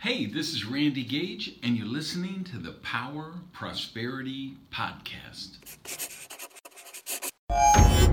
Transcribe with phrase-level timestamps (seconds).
[0.00, 5.56] Hey, this is Randy Gage, and you're listening to the Power Prosperity Podcast.
[7.50, 8.08] I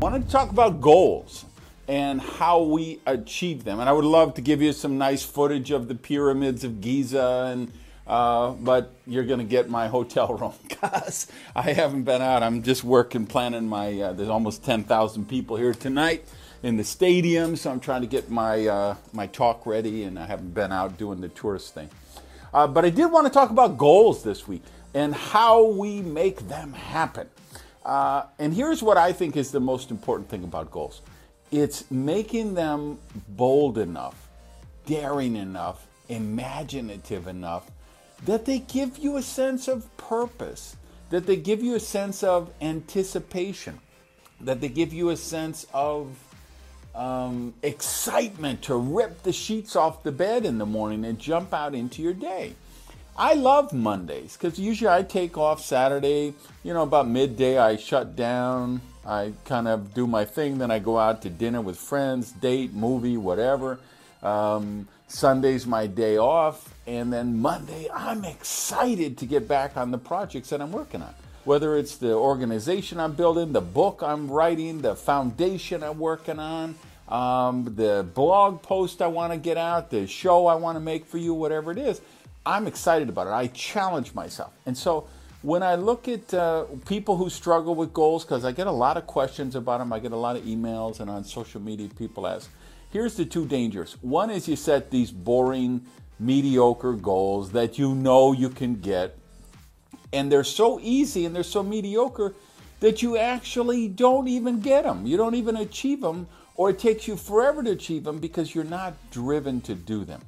[0.00, 1.44] wanted to talk about goals
[1.86, 3.78] and how we achieve them.
[3.78, 7.48] And I would love to give you some nice footage of the pyramids of Giza
[7.52, 7.70] and
[8.08, 12.42] uh, but you're going to get my hotel room because I haven't been out.
[12.42, 14.00] I'm just working, planning my.
[14.00, 16.26] Uh, there's almost 10,000 people here tonight
[16.62, 20.26] in the stadium, so I'm trying to get my uh, my talk ready, and I
[20.26, 21.88] haven't been out doing the tourist thing.
[22.52, 24.62] Uh, but I did want to talk about goals this week
[24.94, 27.28] and how we make them happen.
[27.84, 31.02] Uh, and here's what I think is the most important thing about goals:
[31.50, 34.28] it's making them bold enough,
[34.86, 37.70] daring enough, imaginative enough
[38.24, 40.76] that they give you a sense of purpose,
[41.10, 43.78] that they give you a sense of anticipation,
[44.40, 46.16] that they give you a sense of
[46.98, 51.74] um, excitement to rip the sheets off the bed in the morning and jump out
[51.74, 52.54] into your day.
[53.16, 58.16] I love Mondays because usually I take off Saturday, you know, about midday, I shut
[58.16, 62.32] down, I kind of do my thing, then I go out to dinner with friends,
[62.32, 63.78] date, movie, whatever.
[64.22, 69.98] Um, Sunday's my day off, and then Monday, I'm excited to get back on the
[69.98, 71.14] projects that I'm working on.
[71.44, 76.74] Whether it's the organization I'm building, the book I'm writing, the foundation I'm working on,
[77.08, 81.06] um, the blog post I want to get out, the show I want to make
[81.06, 82.00] for you, whatever it is,
[82.44, 83.30] I'm excited about it.
[83.30, 84.52] I challenge myself.
[84.66, 85.08] And so
[85.42, 88.96] when I look at uh, people who struggle with goals, because I get a lot
[88.96, 92.26] of questions about them, I get a lot of emails, and on social media, people
[92.26, 92.50] ask,
[92.90, 93.96] here's the two dangers.
[94.00, 95.86] One is you set these boring,
[96.18, 99.16] mediocre goals that you know you can get,
[100.12, 102.34] and they're so easy and they're so mediocre
[102.80, 105.06] that you actually don't even get them.
[105.06, 106.26] You don't even achieve them,
[106.58, 110.20] or it takes you forever to achieve them because you're not driven to do them.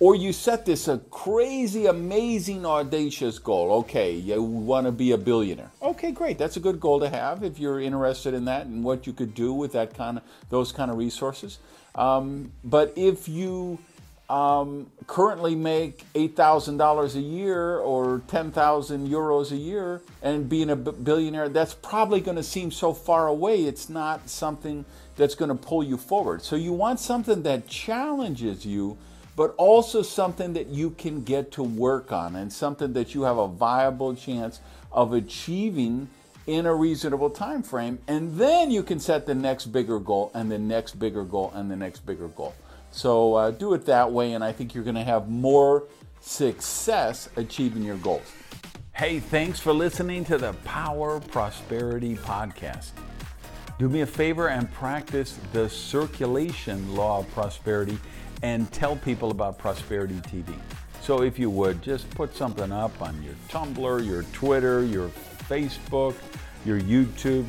[0.00, 3.70] Or you set this a crazy, amazing, audacious goal.
[3.80, 5.70] Okay, you want to be a billionaire.
[5.82, 6.38] Okay, great.
[6.38, 9.34] That's a good goal to have if you're interested in that and what you could
[9.34, 11.58] do with that kind of those kind of resources.
[11.94, 13.78] Um, but if you
[14.30, 21.48] um, currently make $8,000 a year or 10,000 euros a year and being a billionaire,
[21.48, 23.64] that's probably going to seem so far away.
[23.64, 24.84] It's not something
[25.16, 26.42] that's going to pull you forward.
[26.42, 28.96] So you want something that challenges you,
[29.34, 33.36] but also something that you can get to work on and something that you have
[33.36, 34.60] a viable chance
[34.92, 36.08] of achieving
[36.46, 37.98] in a reasonable time frame.
[38.06, 41.68] And then you can set the next bigger goal and the next bigger goal and
[41.68, 42.54] the next bigger goal.
[42.90, 45.84] So uh, do it that way, and I think you're going to have more
[46.20, 48.32] success achieving your goals.
[48.92, 52.90] Hey, thanks for listening to the Power Prosperity Podcast.
[53.78, 57.98] Do me a favor and practice the circulation law of prosperity
[58.42, 60.54] and tell people about Prosperity TV.
[61.00, 65.08] So, if you would, just put something up on your Tumblr, your Twitter, your
[65.48, 66.14] Facebook,
[66.66, 67.48] your YouTube.